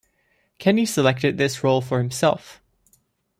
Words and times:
Kenney 0.57 0.87
selected 0.87 1.37
this 1.37 1.63
role 1.63 1.79
for 1.79 1.99
himself. 1.99 2.59